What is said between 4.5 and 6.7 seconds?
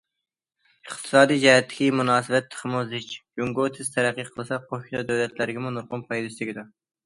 قوشنا دۆلەتلەرگىمۇ نۇرغۇن پايدىسى تېگىدۇ.